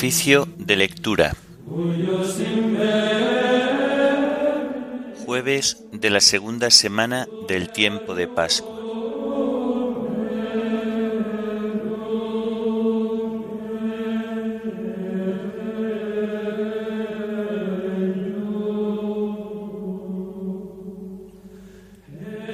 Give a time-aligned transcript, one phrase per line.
[0.00, 1.36] Oficio de lectura.
[5.26, 8.80] Jueves de la segunda semana del tiempo de Pascua.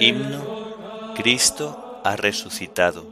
[0.01, 3.07] Himno Cristo ha resucitado.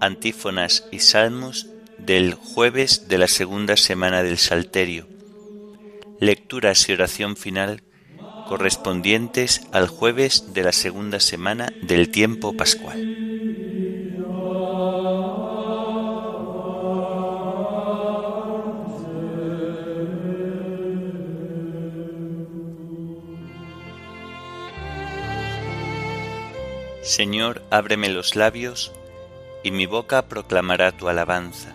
[0.00, 1.66] Antífonas y salmos
[2.06, 5.08] del jueves de la segunda semana del Salterio.
[6.20, 7.82] Lecturas y oración final
[8.48, 13.02] correspondientes al jueves de la segunda semana del tiempo pascual.
[27.02, 28.92] Señor, ábreme los labios,
[29.64, 31.74] y mi boca proclamará tu alabanza.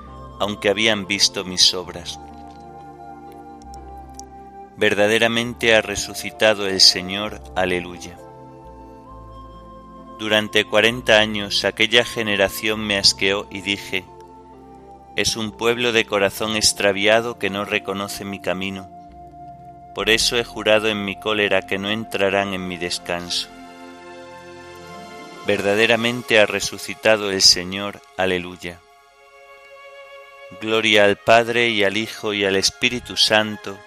[0.41, 2.19] aunque habían visto mis obras.
[4.75, 8.17] Verdaderamente ha resucitado el Señor, aleluya.
[10.19, 14.03] Durante cuarenta años aquella generación me asqueó y dije,
[15.15, 18.89] es un pueblo de corazón extraviado que no reconoce mi camino
[19.93, 23.49] por eso he jurado en mi cólera que no entrarán en mi descanso.
[25.45, 28.79] Verdaderamente ha resucitado el Señor, aleluya.
[30.59, 33.79] Gloria al Padre y al Hijo y al Espíritu Santo,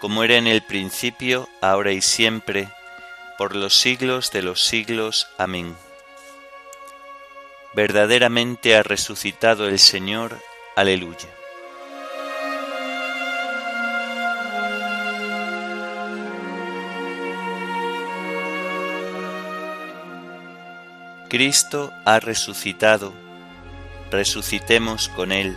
[0.00, 2.68] como era en el principio, ahora y siempre,
[3.38, 5.28] por los siglos de los siglos.
[5.38, 5.74] Amén.
[7.72, 10.38] Verdaderamente ha resucitado el Señor,
[10.76, 11.28] aleluya.
[21.28, 23.14] Cristo ha resucitado,
[24.10, 25.56] resucitemos con Él.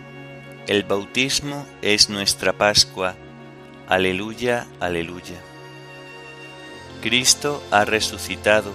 [0.67, 3.15] El bautismo es nuestra Pascua.
[3.87, 5.39] Aleluya, aleluya.
[7.01, 8.71] Cristo ha resucitado.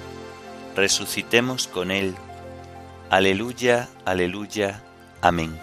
[0.74, 2.14] Resucitemos con Él.
[3.08, 4.82] Aleluya, aleluya.
[5.22, 5.56] Amén.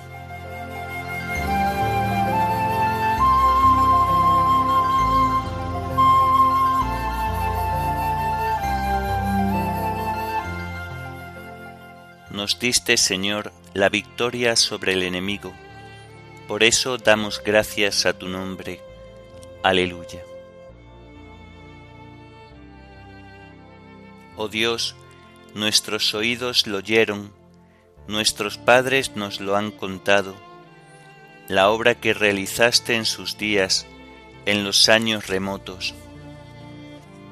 [12.31, 15.53] Nos diste, Señor, la victoria sobre el enemigo.
[16.47, 18.81] Por eso damos gracias a tu nombre.
[19.63, 20.21] Aleluya.
[24.35, 24.95] Oh Dios,
[25.53, 27.31] nuestros oídos lo oyeron,
[28.07, 30.35] nuestros padres nos lo han contado,
[31.47, 33.85] la obra que realizaste en sus días,
[34.45, 35.93] en los años remotos.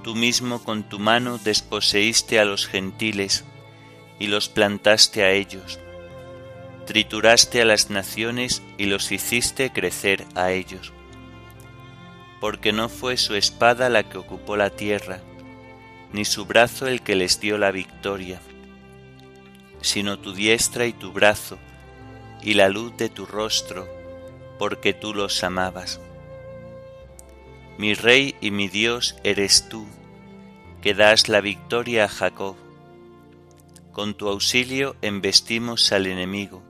[0.04, 3.44] Tú mismo con tu mano desposeíste a los gentiles
[4.20, 5.80] y los plantaste a ellos
[6.92, 10.92] trituraste a las naciones y los hiciste crecer a ellos.
[12.42, 15.22] Porque no fue su espada la que ocupó la tierra,
[16.12, 18.42] ni su brazo el que les dio la victoria,
[19.80, 21.58] sino tu diestra y tu brazo,
[22.42, 23.88] y la luz de tu rostro,
[24.60, 26.02] porque tú los amabas.
[27.78, 29.88] Mi Rey y mi Dios eres tú,
[30.82, 32.58] que das la victoria a Jacob.
[33.94, 36.70] Con tu auxilio embestimos al enemigo,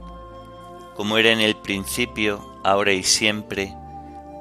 [0.95, 3.73] como era en el principio, ahora y siempre,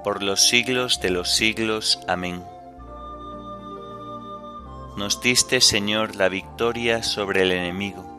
[0.05, 2.01] por los siglos de los siglos.
[2.09, 2.43] Amén.
[4.97, 8.11] Nos diste, Señor, la victoria sobre el enemigo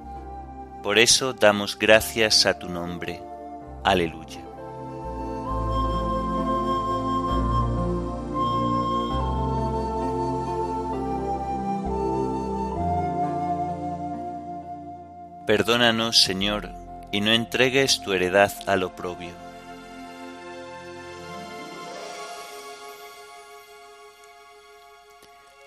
[0.84, 3.22] por eso damos gracias a tu nombre.
[3.84, 4.42] Aleluya.
[15.46, 16.72] Perdónanos, Señor,
[17.12, 19.34] y no entregues tu heredad al oprobio.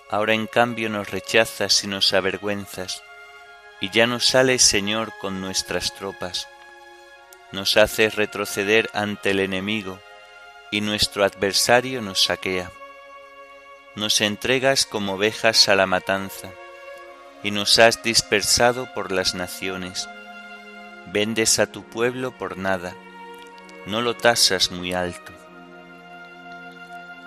[0.09, 3.01] Ahora en cambio nos rechazas y nos avergüenzas
[3.79, 6.47] y ya no sales, Señor, con nuestras tropas.
[7.51, 9.99] Nos haces retroceder ante el enemigo,
[10.71, 12.71] y nuestro adversario nos saquea.
[13.95, 16.49] Nos entregas como ovejas a la matanza,
[17.43, 20.09] y nos has dispersado por las naciones.
[21.13, 22.93] Vendes a tu pueblo por nada,
[23.85, 25.31] no lo tasas muy alto.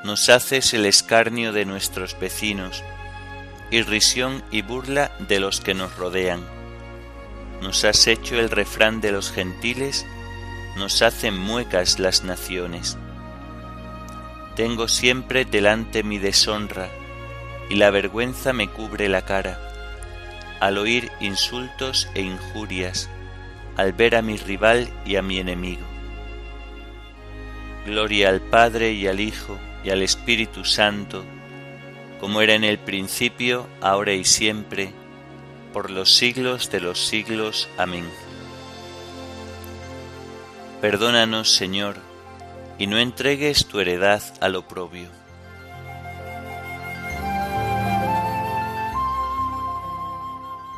[0.04, 2.82] Nos haces el escarnio de nuestros vecinos,
[3.70, 6.40] irrisión y burla de los que nos rodean.
[7.62, 10.06] Nos has hecho el refrán de los gentiles,
[10.76, 12.96] nos hacen muecas las naciones.
[14.56, 16.88] Tengo siempre delante mi deshonra,
[17.68, 19.60] y la vergüenza me cubre la cara,
[20.60, 23.08] al oír insultos e injurias,
[23.78, 25.86] al ver a mi rival y a mi enemigo.
[27.86, 31.24] Gloria al Padre y al Hijo y al Espíritu Santo,
[32.20, 34.92] como era en el principio, ahora y siempre,
[35.72, 37.68] por los siglos de los siglos.
[37.78, 38.04] Amén.
[40.80, 41.96] Perdónanos, Señor,
[42.78, 45.08] y no entregues tu heredad al oprobio.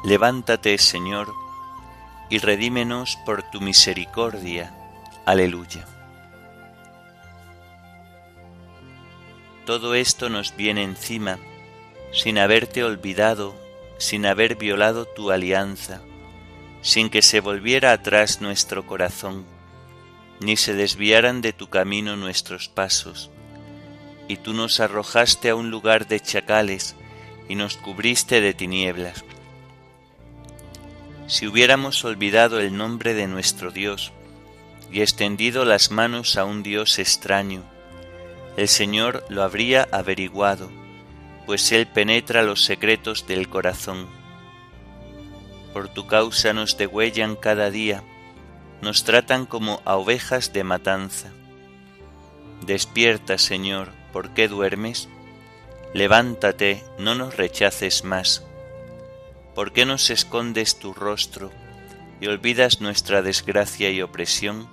[0.05, 1.33] Levántate, Señor,
[2.31, 4.73] y redímenos por tu misericordia.
[5.27, 5.87] Aleluya.
[9.71, 11.39] todo esto nos viene encima,
[12.13, 13.55] sin haberte olvidado,
[13.99, 16.01] sin haber violado tu alianza,
[16.83, 19.45] sin que se volviera atrás nuestro corazón,
[20.41, 23.31] ni se desviaran de tu camino nuestros pasos.
[24.27, 26.97] Y tú nos arrojaste a un lugar de chacales
[27.49, 29.25] y nos cubriste de tinieblas.
[31.31, 34.11] Si hubiéramos olvidado el nombre de nuestro Dios
[34.91, 37.63] y extendido las manos a un Dios extraño,
[38.57, 40.73] el Señor lo habría averiguado,
[41.47, 44.09] pues Él penetra los secretos del corazón.
[45.73, 48.03] Por tu causa nos degüellan cada día,
[48.83, 51.31] nos tratan como a ovejas de matanza.
[52.67, 55.09] Despierta, Señor, ¿por qué duermes?
[55.95, 58.50] Levántate, no nos rechaces más.
[59.55, 61.51] ¿Por qué nos escondes tu rostro
[62.21, 64.69] y olvidas nuestra desgracia y opresión?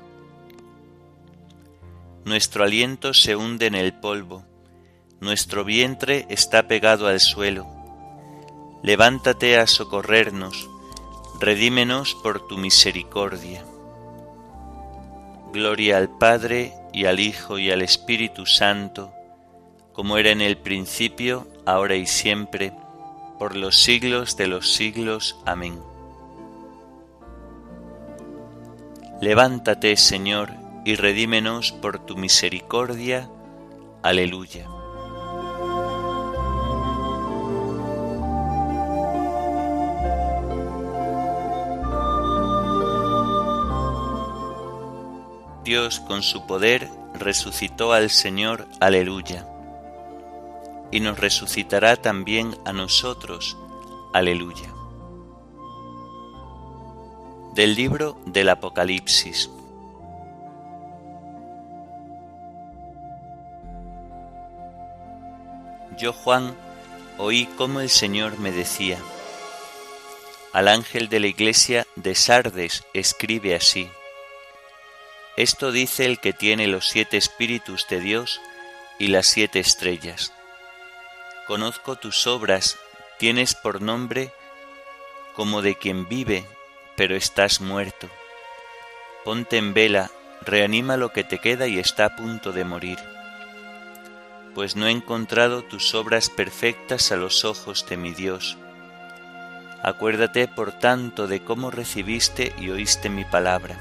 [2.28, 4.44] nuestro aliento se hunde en el polvo,
[5.22, 7.66] nuestro vientre está pegado al suelo.
[8.84, 10.70] Levántate a socorrernos,
[11.40, 13.64] redímenos por tu misericordia.
[15.54, 19.14] Gloria al Padre y al Hijo y al Espíritu Santo,
[19.94, 22.74] como era en el principio, ahora y siempre,
[23.38, 25.38] por los siglos de los siglos.
[25.46, 25.80] Amén.
[29.22, 30.52] Levántate, Señor,
[30.86, 33.30] y redímenos por tu misericordia.
[34.04, 34.68] Aleluya.
[45.64, 49.46] Dios con su poder resucitó al Señor, aleluya,
[50.92, 53.58] y nos resucitará también a nosotros,
[54.14, 54.74] aleluya.
[57.54, 59.50] Del libro del Apocalipsis.
[65.98, 66.56] Yo, Juan,
[67.18, 69.00] oí cómo el Señor me decía,
[70.54, 73.90] al ángel de la iglesia de Sardes escribe así,
[75.38, 78.42] esto dice el que tiene los siete espíritus de Dios
[78.98, 80.34] y las siete estrellas.
[81.48, 82.78] Conozco tus obras,
[83.18, 84.32] tienes por nombre
[85.36, 86.46] como de quien vive,
[86.96, 88.10] pero estás muerto.
[89.24, 90.12] Ponte en vela,
[90.42, 93.00] reanima lo que te queda y está a punto de morir
[94.58, 98.58] pues no he encontrado tus obras perfectas a los ojos de mi Dios.
[99.84, 103.78] Acuérdate, por tanto, de cómo recibiste y oíste mi palabra.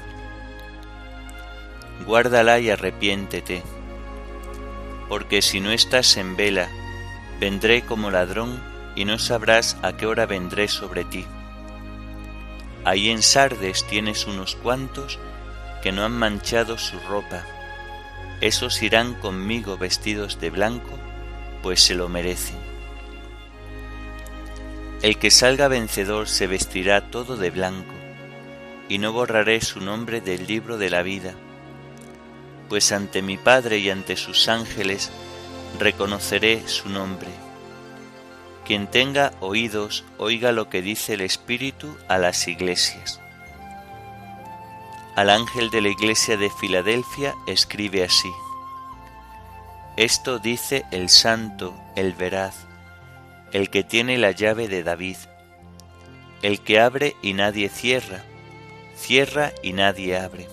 [2.05, 3.63] Guárdala y arrepiéntete,
[5.09, 6.69] porque si no estás en vela,
[7.39, 8.61] vendré como ladrón
[8.95, 11.25] y no sabrás a qué hora vendré sobre ti.
[12.83, 15.19] Ahí en Sardes tienes unos cuantos
[15.81, 17.43] que no han manchado su ropa
[18.39, 20.91] esos irán conmigo vestidos de blanco,
[21.63, 22.57] pues se lo merecen.
[25.01, 27.93] El que salga vencedor se vestirá todo de blanco,
[28.89, 31.33] y no borraré su nombre del libro de la vida,
[32.69, 35.11] pues ante mi Padre y ante sus ángeles
[35.79, 37.29] reconoceré su nombre.
[38.65, 43.21] Quien tenga oídos, oiga lo que dice el Espíritu a las iglesias.
[45.15, 48.31] Al ángel de la iglesia de Filadelfia escribe así.
[49.95, 52.67] Esto dice el santo, el veraz,
[53.51, 55.17] el que tiene la llave de David,
[56.43, 58.23] el que abre y nadie cierra,
[58.95, 60.47] cierra y nadie abre.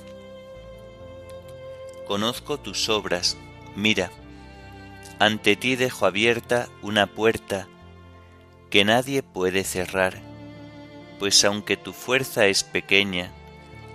[2.06, 3.36] Conozco tus obras,
[3.76, 4.10] mira,
[5.18, 7.68] ante ti dejo abierta una puerta
[8.70, 10.20] que nadie puede cerrar,
[11.18, 13.30] pues aunque tu fuerza es pequeña,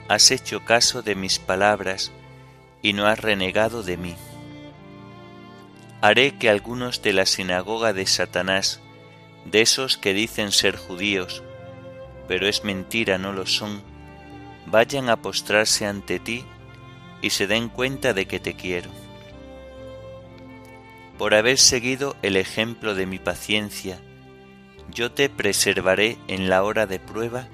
[0.08, 2.12] has hecho caso de mis palabras
[2.82, 4.16] y no has renegado de mí.
[6.02, 8.80] Haré que algunos de la sinagoga de Satanás,
[9.46, 11.44] de esos que dicen ser judíos,
[12.30, 13.84] pero es mentira, no lo son,
[14.66, 16.46] vayan a postrarse ante ti
[17.22, 18.90] y se den cuenta de que te quiero.
[21.20, 24.00] Por haber seguido el ejemplo de mi paciencia,
[24.90, 27.50] yo te preservaré en la hora de prueba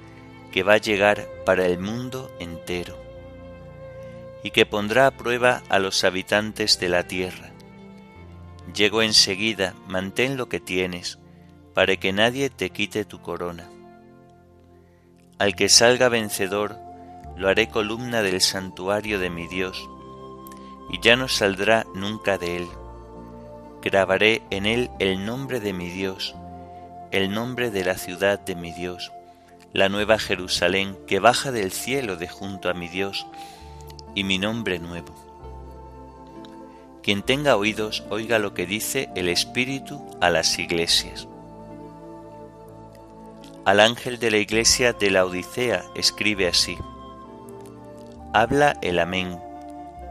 [0.52, 2.96] que va a llegar para el mundo entero
[4.44, 7.50] y que pondrá a prueba a los habitantes de la tierra.
[8.72, 11.18] Llego enseguida, mantén lo que tienes,
[11.74, 13.68] para que nadie te quite tu corona.
[15.40, 16.76] Al que salga vencedor,
[17.36, 19.90] lo haré columna del santuario de mi Dios,
[20.88, 22.68] y ya no saldrá nunca de él.
[23.86, 26.34] Grabaré en él el nombre de mi Dios,
[27.12, 29.12] el nombre de la ciudad de mi Dios,
[29.72, 33.28] la nueva Jerusalén que baja del cielo de junto a mi Dios
[34.16, 35.14] y mi nombre nuevo.
[37.04, 41.28] Quien tenga oídos, oiga lo que dice el Espíritu a las iglesias.
[43.64, 46.76] Al ángel de la iglesia de la Odisea escribe así.
[48.34, 49.38] Habla el amén,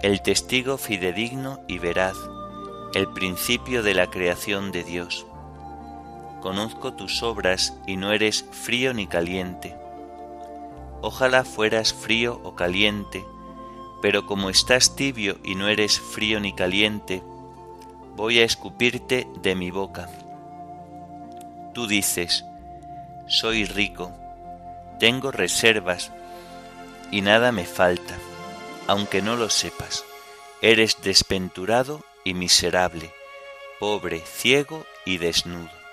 [0.01, 2.15] el testigo fidedigno y veraz,
[2.95, 5.25] el principio de la creación de Dios
[6.41, 9.75] conozco tus obras y no eres frío ni caliente.
[11.01, 13.25] Ojalá fueras frío o caliente,
[14.01, 17.21] pero como estás tibio y no eres frío ni caliente,
[18.15, 20.07] voy a escupirte de mi boca.
[21.73, 22.45] Tú dices,
[23.27, 24.13] soy rico,
[25.01, 26.13] tengo reservas
[27.11, 28.15] y nada me falta,
[28.87, 30.05] aunque no lo sepas.
[30.61, 33.13] Eres desventurado y miserable,
[33.79, 35.85] pobre, ciego y desnudo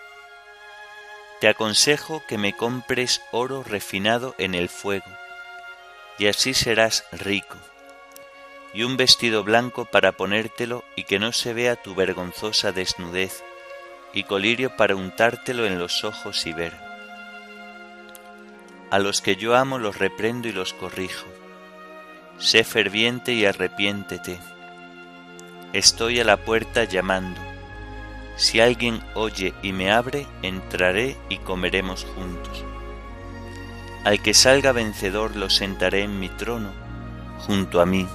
[1.43, 5.11] te aconsejo que me compres oro refinado en el fuego,
[6.17, 7.57] y así serás rico,
[8.73, 13.43] y un vestido blanco para ponértelo y que no se vea tu vergonzosa desnudez,
[14.13, 16.75] y colirio para untártelo en los ojos y ver.
[18.93, 21.27] A los que yo amo los reprendo y los corrijo.
[22.39, 24.39] Sé ferviente y arrepiéntete.
[25.73, 27.41] Estoy a la puerta llamando
[28.37, 32.65] si alguien oye y me abre, entraré y comeremos juntos.
[34.05, 36.73] Al que salga vencedor lo sentaré en mi trono,
[37.47, 38.07] junto a mí,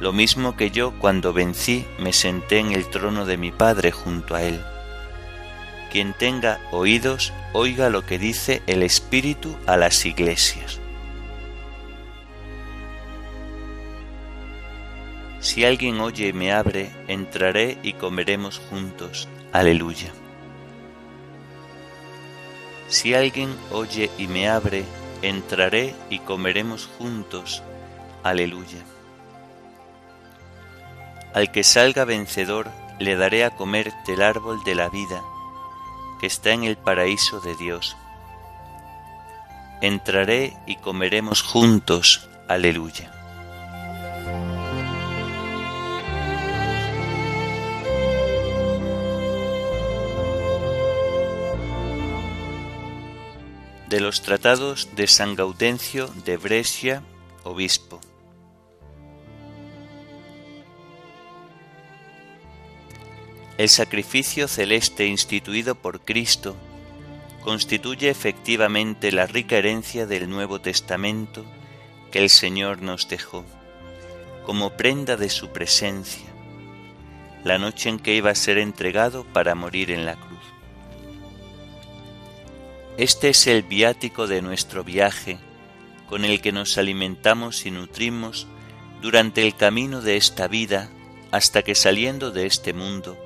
[0.00, 4.34] lo mismo que yo cuando vencí me senté en el trono de mi Padre junto
[4.34, 4.60] a él.
[5.92, 10.80] Quien tenga oídos, oiga lo que dice el Espíritu a las iglesias.
[15.44, 19.28] Si alguien oye y me abre, entraré y comeremos juntos.
[19.52, 20.10] Aleluya.
[22.88, 24.86] Si alguien oye y me abre,
[25.20, 27.62] entraré y comeremos juntos.
[28.22, 28.82] Aleluya.
[31.34, 35.22] Al que salga vencedor le daré a comer del árbol de la vida,
[36.22, 37.98] que está en el paraíso de Dios.
[39.82, 42.30] Entraré y comeremos juntos.
[42.48, 43.13] Aleluya.
[53.94, 57.04] De los tratados de San Gaudencio de Brescia,
[57.44, 58.00] obispo.
[63.56, 66.56] El sacrificio celeste instituido por Cristo
[67.42, 71.44] constituye efectivamente la rica herencia del Nuevo Testamento
[72.10, 73.44] que el Señor nos dejó,
[74.44, 76.26] como prenda de su presencia,
[77.44, 80.53] la noche en que iba a ser entregado para morir en la cruz.
[82.96, 85.38] Este es el viático de nuestro viaje,
[86.08, 88.46] con el que nos alimentamos y nutrimos
[89.02, 90.90] durante el camino de esta vida
[91.32, 93.18] hasta que saliendo de este mundo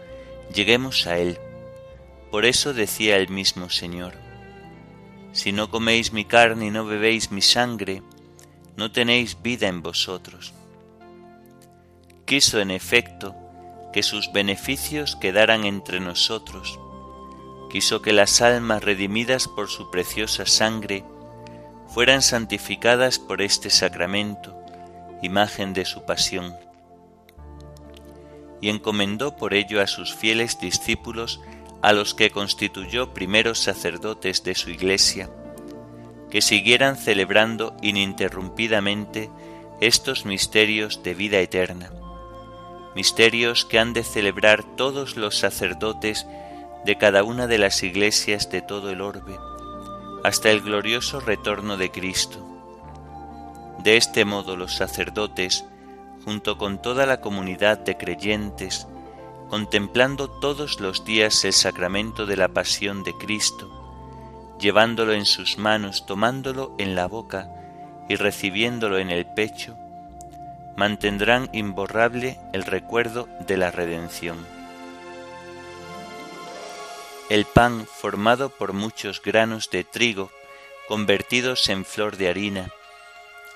[0.54, 1.38] lleguemos a Él.
[2.30, 4.14] Por eso decía el mismo Señor,
[5.32, 8.02] Si no coméis mi carne y no bebéis mi sangre,
[8.74, 10.54] no tenéis vida en vosotros.
[12.24, 13.36] Quiso en efecto
[13.92, 16.78] que sus beneficios quedaran entre nosotros,
[17.68, 21.04] quiso que las almas redimidas por su preciosa sangre
[21.88, 24.54] fueran santificadas por este sacramento,
[25.22, 26.54] imagen de su pasión.
[28.60, 31.40] Y encomendó por ello a sus fieles discípulos,
[31.82, 35.30] a los que constituyó primeros sacerdotes de su iglesia,
[36.30, 39.30] que siguieran celebrando ininterrumpidamente
[39.80, 41.92] estos misterios de vida eterna,
[42.96, 46.26] misterios que han de celebrar todos los sacerdotes
[46.84, 49.38] de cada una de las iglesias de todo el orbe,
[50.24, 52.44] hasta el glorioso retorno de Cristo.
[53.82, 55.64] De este modo los sacerdotes,
[56.24, 58.86] junto con toda la comunidad de creyentes,
[59.48, 63.70] contemplando todos los días el sacramento de la pasión de Cristo,
[64.58, 67.48] llevándolo en sus manos, tomándolo en la boca
[68.08, 69.76] y recibiéndolo en el pecho,
[70.76, 74.57] mantendrán imborrable el recuerdo de la redención.
[77.28, 80.30] El pan formado por muchos granos de trigo
[80.88, 82.70] convertidos en flor de harina,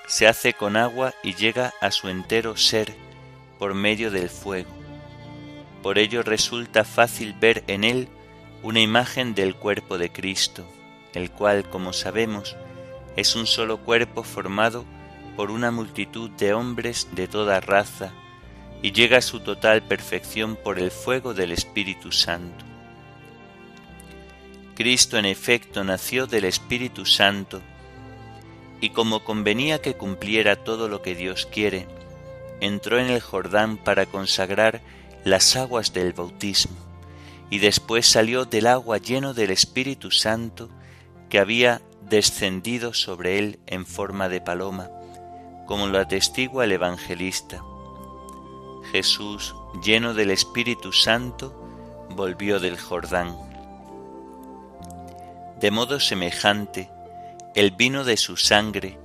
[0.05, 2.93] se hace con agua y llega a su entero ser
[3.57, 4.69] por medio del fuego.
[5.81, 8.07] Por ello resulta fácil ver en él
[8.61, 10.63] una imagen del cuerpo de Cristo,
[11.15, 12.55] el cual, como sabemos,
[13.15, 14.85] es un solo cuerpo formado
[15.35, 18.13] por una multitud de hombres de toda raza
[18.83, 22.72] y llega a su total perfección por el fuego del Espíritu Santo.
[24.75, 27.61] Cristo en efecto nació del Espíritu Santo,
[28.81, 31.87] y como convenía que cumpliera todo lo que Dios quiere,
[32.59, 34.81] entró en el Jordán para consagrar
[35.23, 36.75] las aguas del bautismo,
[37.49, 40.69] y después salió del agua lleno del Espíritu Santo
[41.29, 44.89] que había descendido sobre él en forma de paloma,
[45.67, 47.63] como lo atestigua el evangelista.
[48.91, 51.53] Jesús, lleno del Espíritu Santo,
[52.09, 53.52] volvió del Jordán.
[55.63, 56.89] De modo semejante,
[57.55, 58.99] el vino de su sangre,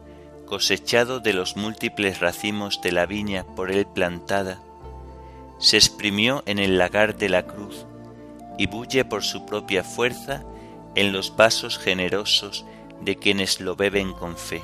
[0.44, 4.58] cosechado de los múltiples racimos de la viña por él plantada,
[5.60, 7.86] se exprimió en el lagar de la cruz
[8.58, 10.42] y bulle por su propia fuerza
[10.96, 12.64] en los vasos generosos
[13.02, 14.60] de quienes lo beben con fe.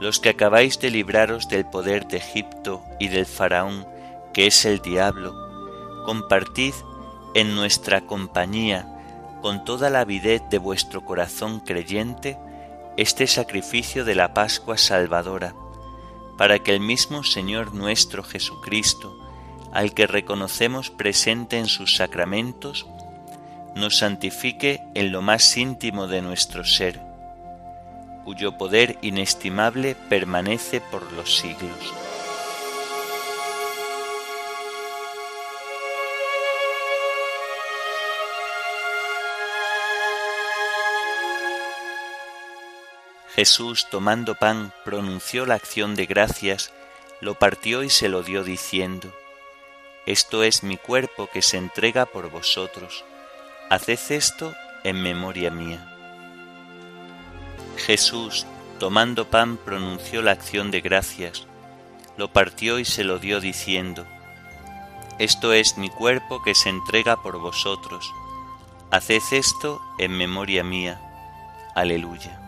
[0.00, 3.84] Los que acabáis de libraros del poder de Egipto y del faraón,
[4.32, 5.34] que es el diablo,
[6.04, 6.74] compartid
[7.34, 8.92] en nuestra compañía
[9.42, 12.38] con toda la avidez de vuestro corazón creyente
[12.96, 15.54] este sacrificio de la Pascua Salvadora,
[16.38, 19.18] para que el mismo Señor nuestro Jesucristo,
[19.72, 22.86] al que reconocemos presente en sus sacramentos,
[23.74, 27.00] nos santifique en lo más íntimo de nuestro ser,
[28.24, 32.05] cuyo poder inestimable permanece por los siglos.
[43.36, 46.72] Jesús, tomando pan, pronunció la acción de gracias,
[47.20, 49.12] lo partió y se lo dio diciendo,
[50.06, 53.04] Esto es mi cuerpo que se entrega por vosotros,
[53.68, 55.86] haced esto en memoria mía.
[57.76, 58.46] Jesús,
[58.78, 61.46] tomando pan, pronunció la acción de gracias,
[62.16, 64.06] lo partió y se lo dio diciendo,
[65.18, 68.10] Esto es mi cuerpo que se entrega por vosotros,
[68.90, 71.02] haced esto en memoria mía.
[71.74, 72.45] Aleluya.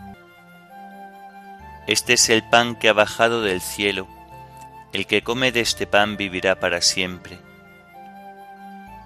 [1.89, 4.07] Este es el pan que ha bajado del cielo.
[4.93, 7.39] El que come de este pan vivirá para siempre.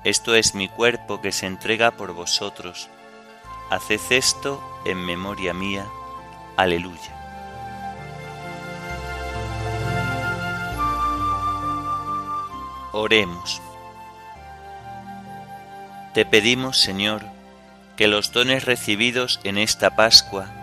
[0.04, 2.90] Esto es mi cuerpo que se entrega por vosotros.
[3.70, 5.86] Haced esto en memoria mía.
[6.58, 7.00] Aleluya.
[12.92, 13.62] Oremos.
[16.14, 17.24] Te pedimos, Señor,
[17.96, 20.63] que los dones recibidos en esta Pascua